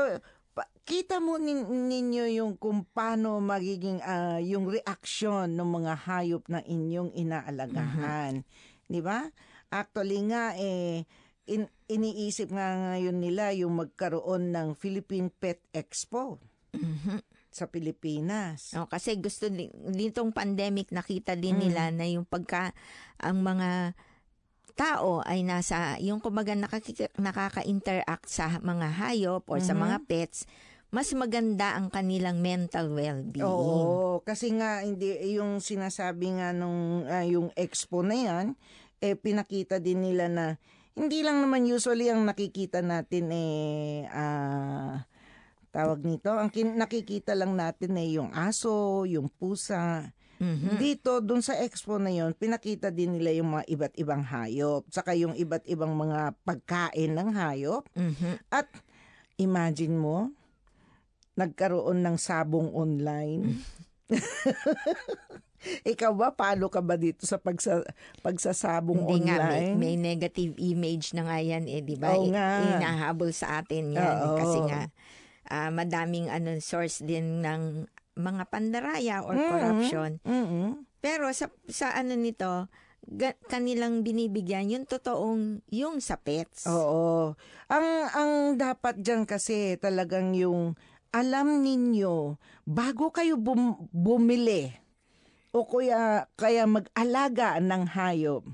pa- 0.53 0.69
kita 0.83 1.19
mo 1.19 1.37
nin- 1.37 1.89
ninyo 1.89 2.25
yung 2.35 2.53
kung 2.55 2.85
paano 2.85 3.39
magiging 3.39 4.01
ah, 4.01 4.37
yung 4.37 4.67
reaksyon 4.67 5.53
ng 5.53 5.69
mga 5.69 5.93
hayop 6.05 6.45
na 6.47 6.61
inyong 6.61 7.13
inaalagahan. 7.13 8.43
Di 8.85 9.01
ba? 9.01 9.25
Actually 9.69 10.21
nga, 10.27 10.53
eh, 10.55 11.05
in- 11.45 11.73
iniisip 11.87 12.49
nga 12.49 12.73
ngayon 12.93 13.17
nila 13.17 13.53
yung 13.53 13.77
magkaroon 13.77 14.51
ng 14.51 14.69
Philippine 14.75 15.29
Pet 15.31 15.61
Expo 15.71 16.41
Mhm. 16.73 17.21
sa 17.49 17.65
Pilipinas. 17.65 18.77
Oh, 18.77 18.85
kasi 18.85 19.17
gusto 19.17 19.49
din, 19.49 19.69
ditong 19.73 20.31
pandemic 20.31 20.89
nakita 20.89 21.33
din 21.33 21.57
Mm. 21.57 21.61
nila 21.61 21.83
na 21.91 22.05
yung 22.05 22.25
pagka 22.25 22.77
ang 23.17 23.41
mga 23.41 23.97
tao 24.79 25.27
ay 25.27 25.43
nasa 25.43 25.99
yung 25.99 26.23
kumbaga 26.23 26.55
nakaki- 26.55 27.11
nakaka-interact 27.19 28.31
sa 28.31 28.63
mga 28.63 28.95
hayop 28.95 29.43
or 29.51 29.59
sa 29.59 29.75
Mhm. 29.75 29.83
mga 29.83 29.97
pets, 30.07 30.47
mas 30.89 31.11
maganda 31.13 31.75
ang 31.75 31.91
kanilang 31.91 32.39
mental 32.39 32.95
well-being. 32.95 33.45
Oo, 33.45 34.23
kasi 34.23 34.55
nga 34.55 34.81
hindi 34.81 35.13
yung 35.35 35.59
sinasabi 35.59 36.39
nga 36.39 36.55
nung 36.55 37.03
ah, 37.05 37.27
yung 37.27 37.51
expo 37.59 38.01
na 38.01 38.15
yan, 38.15 38.47
eh 39.03 39.19
pinakita 39.19 39.83
din 39.83 40.01
nila 40.01 40.31
na 40.31 40.45
hindi 40.95 41.21
lang 41.21 41.43
naman 41.43 41.67
usually 41.67 42.09
ang 42.09 42.23
nakikita 42.25 42.79
natin 42.81 43.29
eh 43.31 44.07
ah, 44.09 45.05
tawag 45.69 46.01
nito, 46.01 46.33
ang 46.33 46.49
kin- 46.49 46.75
nakikita 46.75 47.37
lang 47.37 47.53
natin 47.53 47.99
eh 47.99 48.17
yung 48.17 48.31
aso, 48.33 49.05
yung 49.05 49.29
pusa. 49.29 50.15
Mhm. 50.38 50.78
Dito, 50.78 51.18
dun 51.18 51.42
sa 51.42 51.59
expo 51.59 51.99
na 51.99 52.11
yon 52.11 52.30
pinakita 52.33 52.88
din 52.88 53.18
nila 53.18 53.35
yung 53.35 53.54
mga 53.54 53.64
iba't 53.68 53.95
ibang 53.99 54.23
hayop, 54.23 54.87
saka 54.88 55.12
yung 55.12 55.35
iba't 55.35 55.66
ibang 55.66 55.92
mga 55.92 56.35
pagkain 56.42 57.12
ng 57.12 57.30
hayop. 57.35 57.83
Mhm. 57.92 58.38
At 58.49 58.71
imagine 59.37 59.99
mo, 59.99 60.30
nagkaroon 61.35 62.02
ng 62.02 62.16
sabong 62.18 62.71
online. 62.71 63.62
Ikaw 65.85 66.12
ba, 66.14 66.30
paano 66.30 66.71
ka 66.71 66.78
ba 66.78 66.95
dito 66.95 67.26
sa 67.26 67.35
pagsa, 67.37 67.83
pagsasabong 68.23 69.11
Hindi 69.11 69.26
nga, 69.26 69.37
may, 69.42 69.75
online? 69.75 69.75
may 69.75 69.95
negative 69.99 70.54
image 70.54 71.18
na 71.18 71.26
nga 71.26 71.38
yan 71.42 71.66
eh, 71.66 71.83
di 71.83 71.99
ba? 71.99 72.14
Oo 72.14 72.26
I- 72.26 72.30
nga. 72.30 72.49
Inahabol 72.78 73.35
sa 73.35 73.59
atin 73.62 73.90
yan. 73.90 74.16
Oo. 74.23 74.38
Kasi 74.38 74.59
nga, 74.71 74.87
ah, 75.50 75.71
madaming 75.75 76.30
ano, 76.30 76.54
source 76.62 77.02
din 77.02 77.42
ng 77.42 77.90
mga 78.19 78.45
pandaraya 78.51 79.23
or 79.23 79.39
Mm-mm. 79.39 79.49
corruption. 79.49 80.11
Mm-mm. 80.27 80.69
Pero 80.99 81.31
sa 81.31 81.47
sa 81.71 81.95
ano 81.95 82.19
nito, 82.19 82.67
ga- 83.07 83.39
kanilang 83.47 84.03
binibigyan 84.03 84.69
yung 84.69 84.85
totoong 84.85 85.63
yung 85.71 86.03
sa 86.03 86.19
pets. 86.19 86.67
Oo. 86.67 87.39
Ang, 87.71 87.87
ang 88.11 88.33
dapat 88.59 88.99
dyan 88.99 89.23
kasi 89.23 89.79
talagang 89.79 90.35
yung 90.35 90.75
alam 91.09 91.65
ninyo, 91.65 92.37
bago 92.69 93.09
kayo 93.09 93.41
bum- 93.41 93.89
bumili 93.95 94.69
o 95.57 95.65
kaya, 95.65 96.29
kaya 96.37 96.69
mag-alaga 96.69 97.57
ng 97.65 97.89
hayop, 97.97 98.45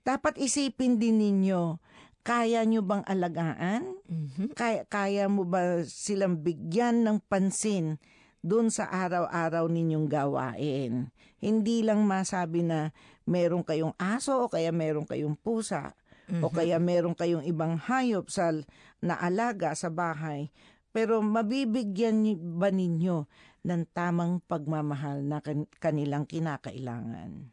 dapat 0.00 0.40
isipin 0.40 0.96
din 0.96 1.20
ninyo, 1.20 1.76
kaya 2.24 2.64
nyo 2.64 2.80
bang 2.80 3.04
alagaan? 3.04 4.00
Mhm. 4.08 4.56
Kaya, 4.56 4.88
kaya 4.88 5.28
mo 5.28 5.44
ba 5.44 5.84
silang 5.84 6.40
bigyan 6.40 7.04
ng 7.04 7.20
pansin 7.28 8.00
doon 8.40 8.70
sa 8.70 8.86
araw-araw 8.88 9.66
ninyong 9.66 10.06
gawain? 10.06 11.10
Hindi 11.38 11.86
lang 11.86 12.02
masabi 12.06 12.66
na 12.66 12.90
meron 13.22 13.62
kayong 13.62 13.94
aso 13.98 14.46
o 14.46 14.50
kaya 14.50 14.74
meron 14.74 15.06
kayong 15.06 15.38
pusa 15.38 15.94
o 16.42 16.50
Mhm. 16.50 16.54
kaya 16.54 16.76
meron 16.82 17.14
kayong 17.14 17.44
ibang 17.46 17.78
hayop 17.78 18.28
sa 18.28 18.52
naalaga 19.00 19.72
sa 19.72 19.88
bahay. 19.88 20.50
Pero 20.90 21.20
mabibigyan 21.22 22.24
ba 22.58 22.72
ninyo 22.72 23.28
ng 23.62 23.82
tamang 23.92 24.40
pagmamahal 24.44 25.22
na 25.22 25.38
kan- 25.44 25.68
kanilang 25.78 26.24
kinakailangan? 26.24 27.52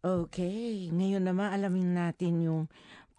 Okay, 0.00 0.88
ngayon 0.88 1.28
naman 1.28 1.52
alamin 1.52 1.92
natin 1.92 2.40
yung 2.40 2.62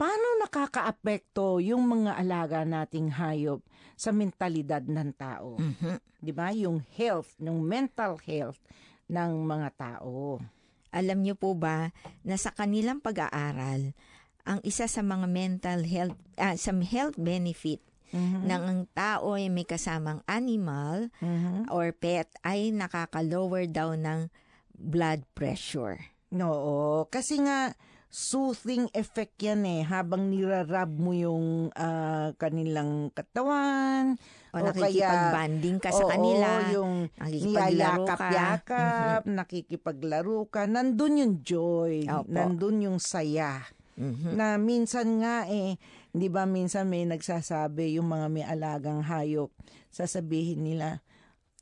paano 0.02 0.42
nakakaapekto 0.42 1.62
yung 1.62 1.86
mga 1.86 2.18
alaga 2.18 2.66
nating 2.66 3.14
hayop 3.14 3.62
sa 3.94 4.10
mentalidad 4.10 4.82
ng 4.82 5.14
tao. 5.14 5.62
Mhm. 5.62 6.02
'Di 6.18 6.34
ba? 6.34 6.50
Yung 6.58 6.82
health, 6.98 7.38
yung 7.38 7.62
mental 7.62 8.18
health 8.26 8.58
ng 9.06 9.46
mga 9.46 9.70
tao. 9.78 10.42
Alam 10.90 11.22
niyo 11.22 11.38
po 11.38 11.54
ba 11.54 11.94
na 12.26 12.34
sa 12.34 12.50
kanilang 12.50 12.98
pag-aaral, 12.98 13.94
ang 14.42 14.60
isa 14.66 14.90
sa 14.90 15.06
mga 15.06 15.30
mental 15.30 15.86
health 15.86 16.18
ah, 16.42 16.58
sa 16.58 16.74
health 16.82 17.22
benefit 17.22 17.86
Mhm. 18.10 18.42
ng 18.50 18.62
ang 18.66 18.82
tao 18.98 19.38
ay 19.38 19.54
may 19.54 19.70
kasamang 19.70 20.26
animal 20.26 21.14
Mhm. 21.22 21.70
or 21.70 21.94
pet 21.94 22.26
ay 22.42 22.74
nakaka-lower 22.74 23.70
daw 23.70 23.94
ng 23.94 24.34
blood 24.74 25.22
pressure. 25.38 26.02
Oo, 26.34 27.06
kasi 27.06 27.38
nga 27.38 27.78
soothing 28.12 28.92
effect 28.92 29.40
yan 29.40 29.64
eh 29.64 29.82
habang 29.82 30.28
nirarab 30.28 30.92
mo 30.92 31.12
yung 31.12 31.72
ah, 31.74 32.36
kanilang 32.36 33.10
katawan 33.10 34.20
O, 34.52 34.60
O 34.60 34.68
nakikipag-banding 34.68 35.80
ka 35.80 35.96
sa 35.96 36.04
Oo, 36.04 36.12
kanila. 36.12 36.76
yung 36.76 37.08
niyayakap-yakap, 37.24 39.24
nakikipaglaro 39.24 40.44
ka, 40.52 40.68
nandun 40.68 41.24
yung 41.24 41.34
joy, 41.40 42.04
Opo. 42.04 42.28
nandun 42.28 42.84
yung 42.84 43.00
saya. 43.00 43.64
Mhm. 43.96 44.36
Na 44.36 44.58
minsan 44.58 45.24
nga 45.24 45.48
eh, 45.48 45.80
di 46.10 46.28
ba 46.28 46.44
minsan 46.44 46.84
may 46.84 47.06
nagsasabi 47.06 47.96
yung 47.96 48.12
mga 48.12 48.28
may 48.28 48.44
alagang 48.44 49.00
hayop, 49.00 49.56
sasabihin 49.88 50.64
nila, 50.64 51.00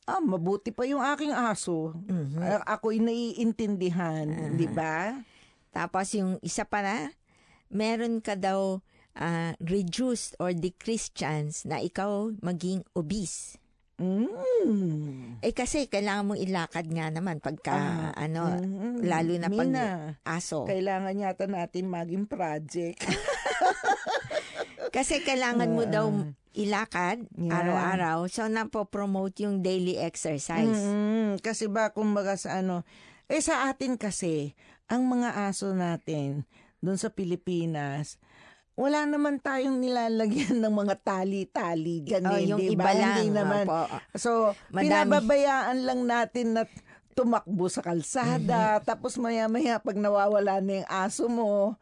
ah, 0.05 0.17
mabuti 0.17 0.71
pa 0.71 0.81
yung 0.81 1.03
aking 1.03 1.29
aso. 1.29 1.93
Mhm. 1.93 2.41
A- 2.41 2.65
ako'y 2.73 2.97
naiintindihan, 2.97 4.55
di 4.55 4.65
ba? 4.65 5.13
Tapos 5.69 6.11
yung 6.13 6.37
isa 6.41 6.65
pa 6.65 6.81
na, 6.81 7.13
meron 7.69 8.19
ka 8.19 8.33
daw 8.33 8.81
ah, 9.13 9.53
reduced 9.59 10.33
or 10.37 10.51
decreased 10.51 11.13
chance 11.13 11.63
na 11.63 11.77
ikaw 11.77 12.31
maging 12.39 12.81
obese. 12.93 13.57
Mm. 13.99 15.43
Eh 15.43 15.51
kasi 15.51 15.91
kailangan 15.91 16.31
mong 16.31 16.39
ilakad 16.39 16.87
nga 16.87 17.11
naman 17.11 17.43
pagka 17.43 17.75
Ah, 17.75 18.11
ano, 18.15 18.47
mm, 18.55 19.03
lalo 19.03 19.33
na 19.35 19.51
pag 19.51 19.67
Mina, 19.67 19.85
aso. 20.23 20.63
kailangan 20.63 21.19
yata 21.19 21.45
natin 21.45 21.91
maging 21.91 22.23
project. 22.23 23.03
Kasi 24.89 25.21
kailangan 25.21 25.69
mo 25.69 25.83
daw 25.85 26.09
ilakad 26.55 27.27
Ah. 27.27 27.37
Yeah. 27.37 27.53
araw-araw. 27.53 28.17
So 28.25 28.47
napo-promote 28.47 29.43
yung 29.43 29.61
daily 29.61 29.99
exercise. 29.99 30.79
Mm, 30.79 31.37
kasi 31.39 31.69
ba 31.69 31.93
kumbaga 31.93 32.33
sa 32.33 32.57
ano, 32.57 32.81
eh 33.27 33.37
sa 33.37 33.69
atin 33.69 33.99
kasi, 34.01 34.57
ang 34.89 35.05
mga 35.05 35.47
aso 35.47 35.71
natin 35.71 36.43
doon 36.79 36.97
sa 36.97 37.07
Pilipinas, 37.07 38.17
wala 38.73 39.03
naman 39.03 39.37
tayong 39.37 39.77
nilalagyan 39.77 40.57
ng 40.63 40.73
mga 40.73 40.95
tali-tali 40.99 42.01
Oh, 42.01 42.07
ganun, 42.09 42.41
yung 42.41 42.59
di 42.59 42.73
iba 42.73 42.83
ba? 42.83 42.93
lang. 42.93 43.15
Hindi 43.15 43.25
naman. 43.31 43.65
opo. 43.65 43.81
So, 44.15 44.55
Madami. 44.69 44.83
pinababayaan 44.87 45.77
lang 45.83 46.01
natin 46.03 46.47
na 46.53 46.63
tumakbo 47.11 47.67
sa 47.67 47.79
kalsada, 47.79 48.79
Mm-hmm. 48.79 48.87
tapos 48.87 49.15
maya-maya 49.15 49.77
pag 49.77 49.95
nawawala 49.95 50.57
na 50.57 50.81
yung 50.81 50.89
aso 50.89 51.27
mo, 51.27 51.75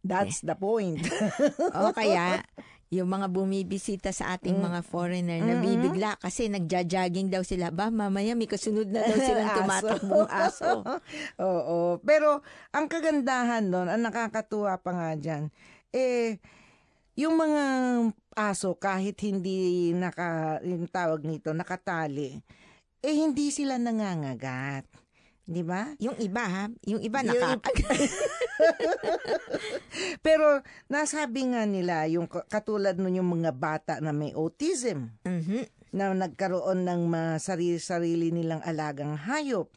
That's 0.00 0.40
the 0.40 0.52
point. 0.52 1.00
o 1.76 1.88
kaya, 1.90 2.44
yung 2.94 3.10
mga 3.10 3.26
bumibisita 3.26 4.14
sa 4.14 4.38
ating 4.38 4.54
Mm. 4.54 4.64
mga 4.70 4.80
foreigner, 4.86 5.40
nabibigla 5.42 6.14
kasi 6.16 6.46
nagja-jogging 6.46 7.26
daw 7.26 7.42
sila. 7.42 7.74
Ba, 7.74 7.90
mamaya 7.90 8.38
may 8.38 8.46
kasunod 8.46 8.86
na 8.86 9.02
daw 9.02 9.18
silang 9.26 9.50
tumatakbong 9.58 10.30
aso. 10.30 10.86
Oo. 11.42 11.98
Pero 12.00 12.40
ang 12.70 12.86
kagandahan 12.86 13.66
doon, 13.66 13.90
ang 13.90 14.02
nakakatuwa 14.02 14.78
pa 14.78 14.90
nga 14.94 15.10
dyan, 15.18 15.50
eh, 15.90 16.38
yung 17.14 17.34
mga 17.34 17.62
aso 18.34 18.74
kahit 18.74 19.18
hindi 19.22 19.90
naka, 19.90 20.58
yung 20.62 20.86
tawag 20.86 21.22
nito, 21.22 21.50
nakatali, 21.50 22.38
eh 23.00 23.14
hindi 23.14 23.50
sila 23.50 23.78
nangangagat. 23.78 24.86
Di 25.44 25.60
ba? 25.60 25.92
Yung 26.00 26.16
iba 26.18 26.40
ha, 26.40 26.64
yung 26.88 27.04
iba 27.04 27.20
Yung 27.20 27.36
nakakagat. 27.36 28.00
Pero 30.26 30.60
nasabi 30.86 31.54
nga 31.54 31.64
nila, 31.64 32.06
yung 32.06 32.26
ka- 32.26 32.46
katulad 32.46 32.96
nun 32.96 33.18
yung 33.18 33.30
mga 33.30 33.52
bata 33.54 33.94
na 34.00 34.10
may 34.10 34.32
autism, 34.32 35.10
Mhm. 35.24 35.66
na 35.94 36.10
nagkaroon 36.10 36.82
ng 36.82 37.06
mga 37.06 37.38
sarili-sarili 37.38 38.34
nilang 38.34 38.62
alagang 38.66 39.14
hayop. 39.14 39.70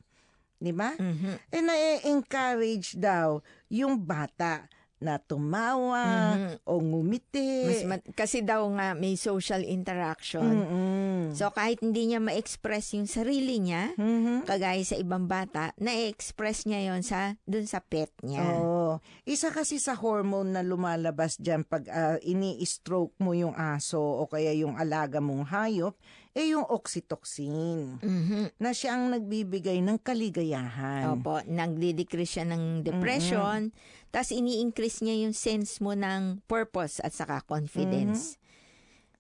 Di 0.58 0.74
ba? 0.74 0.98
Mhm. 0.98 1.54
Eh, 1.54 1.62
na-encourage 1.62 2.98
daw 2.98 3.46
yung 3.70 4.02
bata 4.02 4.66
na 4.98 5.18
tumawa 5.18 6.34
o 6.64 6.78
ngumiti. 6.78 7.64
Mas 7.64 7.82
ma- 7.84 8.08
kasi 8.12 8.42
daw 8.42 8.66
nga 8.74 8.94
may 8.94 9.14
social 9.14 9.62
interaction. 9.62 10.42
Mm-mm. 10.44 11.22
So 11.32 11.50
kahit 11.50 11.80
hindi 11.80 12.10
niya 12.10 12.20
ma-express 12.20 12.94
yung 12.94 13.06
sarili 13.06 13.60
niya, 13.60 13.94
Mhm. 13.94 14.44
kagaya 14.44 14.82
sa 14.82 14.96
ibang 14.96 15.26
bata, 15.26 15.74
na-express 15.78 16.66
niya 16.66 16.90
yon 16.90 17.02
sa 17.02 17.38
dun 17.44 17.64
sa 17.64 17.78
pet 17.78 18.10
niya. 18.22 18.42
Oo. 18.56 18.98
Isa 19.24 19.50
kasi 19.50 19.78
sa 19.78 19.94
hormone 19.94 20.52
na 20.52 20.62
lumalabas 20.62 21.38
dyan 21.38 21.62
pag 21.62 21.86
ah, 21.88 22.18
ini-stroke 22.20 23.18
mo 23.20 23.32
yung 23.32 23.54
aso 23.54 24.00
o 24.00 24.26
kaya 24.26 24.50
yung 24.52 24.76
alaga 24.76 25.20
mong 25.20 25.46
hayop, 25.48 25.94
eh 26.38 26.54
yung 26.54 26.70
oxytocin 26.70 27.98
Mhm. 27.98 28.62
na 28.62 28.70
siya 28.70 28.94
ang 28.94 29.10
nagbibigay 29.10 29.82
ng 29.82 29.98
kaligayahan. 29.98 31.18
Opo, 31.18 31.42
nagdi-decrease 31.42 32.38
siya 32.38 32.46
ng 32.46 32.86
depression, 32.86 33.74
tapos 34.14 34.30
ini-increase 34.32 35.02
niya 35.02 35.26
yung 35.26 35.34
sense 35.34 35.82
mo 35.82 35.98
ng 35.98 36.46
purpose 36.46 37.02
at 37.02 37.10
saka 37.10 37.42
confidence. 37.42 38.38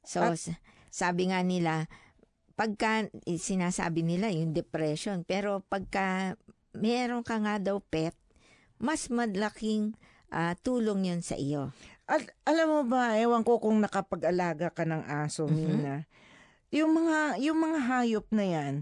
So, 0.05 0.21
At- 0.21 0.53
sabi 0.93 1.33
nga 1.33 1.41
nila, 1.41 1.89
pagka, 2.53 3.09
eh, 3.25 3.41
sinasabi 3.41 4.05
nila 4.05 4.29
yung 4.29 4.53
depression, 4.53 5.25
pero 5.25 5.65
pagka 5.65 6.37
meron 6.71 7.25
ka 7.25 7.41
nga 7.41 7.57
daw 7.57 7.81
pet, 7.81 8.13
mas 8.77 9.09
madlaking 9.09 9.97
ah, 10.27 10.53
tulong 10.59 11.07
yun 11.07 11.23
sa 11.23 11.39
iyo. 11.39 11.71
Al- 12.03 12.35
alam 12.43 12.67
mo 12.67 12.81
ba, 12.83 13.15
ewan 13.15 13.47
ko 13.47 13.63
kung 13.63 13.79
nakapag-alaga 13.79 14.75
ka 14.75 14.83
ng 14.83 15.07
aso, 15.07 15.47
Mina. 15.47 16.03
Yung 16.67 16.91
mga, 16.99 17.39
yung 17.39 17.63
mga 17.63 17.79
hayop 17.79 18.27
na 18.35 18.43
yan, 18.43 18.73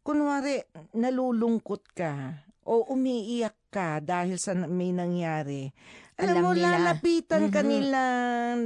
kunwari, 0.00 0.64
nalulungkot 0.96 1.84
ka 1.92 2.40
o 2.64 2.88
umiiyak 2.88 3.52
ka 3.68 4.00
dahil 4.00 4.40
sa 4.40 4.56
may 4.56 4.96
nangyari. 4.96 5.68
Alam, 6.16 6.24
Alam 6.24 6.40
mo, 6.40 6.50
nila. 6.56 6.68
lalapitan 6.80 7.52
Mhm. 7.52 7.68
nila, 7.68 8.02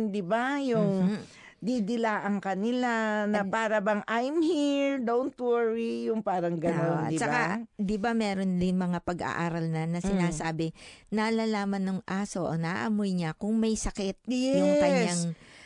di 0.06 0.22
ba? 0.22 0.62
Yung 0.62 1.10
Mhm. 1.10 1.22
didilaan 1.58 2.38
ka 2.38 2.54
nila 2.54 3.22
na 3.26 3.42
para 3.42 3.78
bang, 3.78 4.02
I'm 4.06 4.42
here, 4.42 4.98
don't 4.98 5.34
worry, 5.38 6.06
yung 6.06 6.22
parang 6.22 6.54
Oo, 6.54 6.62
gano'n, 6.62 7.06
at 7.06 7.10
di 7.10 7.18
saka, 7.18 7.38
ba? 7.38 7.66
di 7.78 7.96
ba 7.98 8.10
meron 8.14 8.58
din 8.58 8.78
mga 8.78 9.02
pag-aaral 9.02 9.70
na 9.70 9.86
na 9.86 9.98
sinasabi, 9.98 10.70
nalalaman 11.10 11.82
ng 11.82 12.00
aso 12.02 12.46
o 12.46 12.54
naamoy 12.54 13.10
niya 13.10 13.34
kung 13.34 13.58
may 13.58 13.74
sakit 13.74 14.22
yung 14.54 14.74
Yes. 14.74 14.82
kanyang 14.82 15.22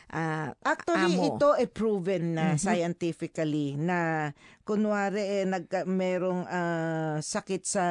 ah, 0.09 0.55
Actually, 0.61 1.15
amo. 1.15 1.27
ito 1.33 1.49
ay 1.53 1.67
proven 1.67 2.35
na 2.35 2.55
Mhm. 2.55 2.59
scientifically 2.59 3.75
na 3.75 4.31
kunwari 4.63 5.43
eh, 5.43 5.45
nagka, 5.45 5.83
merong 5.83 6.45
ah, 6.45 7.17
sakit 7.19 7.63
sa 7.63 7.85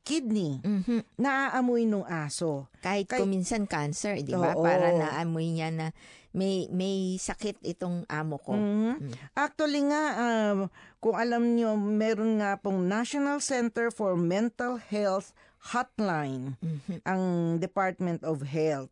kidney, 0.00 0.58
mhm. 0.60 1.02
naaamoy 1.16 1.84
nung 1.84 2.04
aso. 2.04 2.66
kahit 2.78 3.06
Kay- 3.06 3.20
kuminsan 3.20 3.64
cancer, 3.64 4.14
di 4.16 4.32
ba? 4.32 4.54
Oo. 4.54 4.62
Para 4.62 4.90
naamoy 4.90 5.50
niya 5.50 5.68
na 5.68 5.86
may 6.30 6.68
may 6.68 7.16
sakit 7.16 7.58
itong 7.64 8.06
amo 8.06 8.36
ko. 8.36 8.54
Mhm. 8.54 9.10
Actually 9.34 9.82
nga, 9.84 10.02
ah, 10.14 10.56
kung 10.98 11.14
alam 11.14 11.54
nyo, 11.54 11.74
meron 11.74 12.38
nga 12.38 12.54
pong 12.56 12.84
National 12.84 13.40
Center 13.40 13.88
for 13.88 14.14
Mental 14.14 14.78
Health 14.78 15.34
Hotline, 15.68 16.54
Mhm. 16.58 17.02
ang 17.02 17.22
Department 17.58 18.22
of 18.22 18.46
Health. 18.46 18.90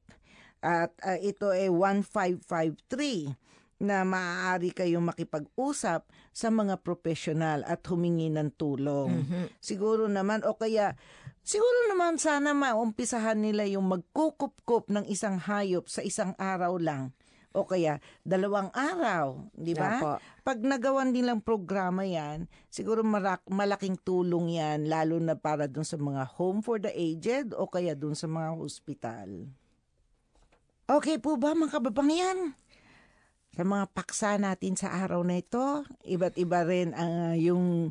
At 0.64 0.92
ah, 1.05 1.19
ito 1.21 1.53
ay 1.53 1.69
1553 1.69 3.37
na 3.77 4.09
maaari 4.09 4.73
kayong 4.73 5.05
makipag-usap 5.05 6.09
sa 6.33 6.49
mga 6.49 6.81
profesional 6.81 7.61
at 7.69 7.85
humingi 7.85 8.33
ng 8.33 8.57
tulong. 8.57 9.25
Mhm. 9.25 9.45
Siguro 9.61 10.09
naman, 10.09 10.40
o 10.49 10.57
kaya, 10.57 10.97
siguro 11.45 11.92
naman 11.92 12.16
sana 12.16 12.57
maumpisahan 12.57 13.37
nila 13.37 13.69
yung 13.69 13.85
magkukup-kup 13.85 14.88
ng 14.88 15.05
isang 15.12 15.37
hayop 15.37 15.92
sa 15.92 16.01
isang 16.01 16.33
araw 16.40 16.81
lang. 16.81 17.12
O 17.57 17.64
kaya, 17.64 18.05
dalawang 18.21 18.69
araw, 18.73 19.49
di 19.57 19.73
ba? 19.73 20.21
Pag 20.45 20.61
nagawan 20.61 21.09
nilang 21.09 21.40
programa 21.40 22.05
yan, 22.05 22.49
siguro 22.69 23.01
marak- 23.01 23.49
malaking 23.49 23.97
tulong 23.97 24.57
yan, 24.57 24.92
lalo 24.92 25.16
na 25.16 25.37
para 25.37 25.64
dun 25.64 25.85
sa 25.85 25.97
mga 25.97 26.37
home 26.37 26.61
for 26.61 26.77
the 26.77 26.92
aged 26.92 27.57
o 27.57 27.64
kaya 27.64 27.97
dun 27.97 28.12
sa 28.12 28.29
mga 28.29 28.61
hospital. 28.61 29.49
Okay 30.87 31.18
po 31.18 31.35
ba 31.35 31.51
mga 31.51 31.83
kababayan? 31.83 32.55
Sa 33.59 33.66
mga 33.66 33.90
paksa 33.90 34.38
natin 34.38 34.79
sa 34.79 34.94
araw 34.94 35.27
na 35.27 35.42
ito, 35.42 35.83
iba't 36.07 36.38
iba 36.38 36.62
rin 36.62 36.94
ang 36.94 37.35
ah, 37.35 37.35
yung 37.35 37.90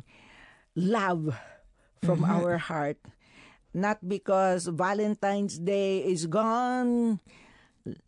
love 0.72 1.28
from 2.00 2.24
our 2.24 2.56
heart. 2.56 2.96
Not 3.76 4.00
because 4.00 4.72
Valentine's 4.72 5.60
Day 5.60 6.08
is 6.08 6.24
gone, 6.24 7.20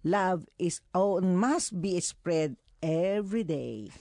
love 0.01 0.49
is 0.57 0.81
oh, 0.97 1.21
must 1.21 1.77
be 1.85 2.01
spread 2.01 2.57
every 2.81 3.45
day. 3.45 3.93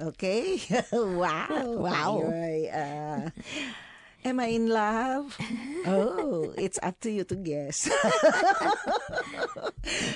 Okay? 0.00 0.56
wow. 1.20 1.84
Wow. 1.84 2.32
Ay, 2.32 2.72
ah, 2.72 3.28
am 4.24 4.40
I 4.40 4.48
in 4.52 4.68
love? 4.68 5.36
Oh, 5.80 6.52
it's 6.60 6.76
up 6.84 7.00
to 7.00 7.10
you 7.10 7.24
to 7.24 7.32
guess. 7.34 7.88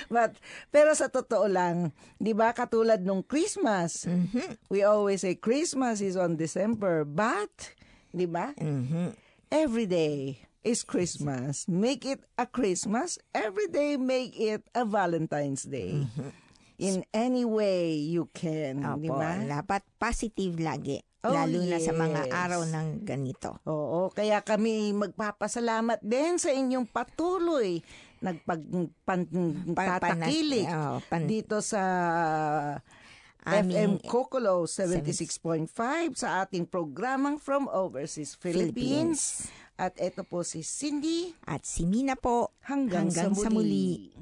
But, 0.09 0.37
pero 0.69 0.93
sa 0.93 1.09
totoo 1.09 1.49
lang, 1.49 1.89
di 2.21 2.37
ba 2.37 2.53
katulad 2.53 3.01
nung 3.01 3.25
Christmas, 3.25 4.05
we 4.69 4.85
always 4.85 5.25
say 5.25 5.33
Christmas 5.33 5.99
is 5.99 6.13
on 6.15 6.37
December, 6.37 7.01
but, 7.03 7.73
di 8.13 8.29
ba, 8.29 8.53
Mhm. 8.61 9.17
every 9.49 9.89
day 9.89 10.45
is 10.61 10.85
Christmas. 10.85 11.65
Make 11.65 12.05
it 12.05 12.21
a 12.37 12.45
Christmas. 12.45 13.17
Every 13.33 13.67
day, 13.67 13.97
make 13.97 14.37
it 14.37 14.61
a 14.77 14.85
Valentine's 14.85 15.65
Day. 15.65 16.05
In 16.77 17.07
any 17.09 17.41
way 17.41 17.95
you 17.97 18.29
can, 18.37 18.85
di 19.01 19.09
ba? 19.09 19.41
dapat 19.41 19.81
positive 19.97 20.61
lagi. 20.61 21.01
Oh, 21.25 21.33
lalo 21.33 21.57
na 21.65 21.81
sa 21.81 21.91
mga 21.91 22.29
yes. 22.29 22.33
araw 22.33 22.61
ng 22.69 22.87
ganito. 23.01 23.57
Oo, 23.65 24.13
kaya 24.13 24.45
kami 24.45 24.93
magpapasalamat 24.93 25.97
din 26.05 26.37
sa 26.37 26.53
inyong 26.53 26.85
patuloy 26.85 27.81
nagpagtatakilik 28.25 30.65
oh, 30.71 30.97
pan- 31.05 31.29
dito 31.29 31.61
sa 31.61 31.81
Aming 33.45 34.01
FM 34.01 34.09
Kokolo 34.09 34.65
76.5 34.65 35.69
sa 36.17 36.41
ating 36.41 36.65
programang 36.65 37.37
From 37.37 37.69
Overseas 37.69 38.33
Philippines. 38.33 39.45
At 39.75 39.99
ito 39.99 40.23
po 40.23 40.47
si 40.47 40.63
Cindy 40.63 41.35
At 41.43 41.67
si 41.67 41.83
Mina 41.83 42.15
po, 42.15 42.55
hanggang, 42.63 43.11
Hanggang 43.11 43.35
sa 43.35 43.43
sa 43.45 43.49
muli. 43.51 44.07
muli. 44.07 44.15